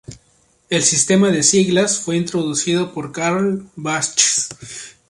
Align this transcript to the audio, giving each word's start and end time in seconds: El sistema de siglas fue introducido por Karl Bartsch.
El 0.71 0.81
sistema 0.81 1.29
de 1.29 1.43
siglas 1.43 1.99
fue 1.99 2.17
introducido 2.17 2.91
por 2.91 3.11
Karl 3.11 3.69
Bartsch. 3.75 4.49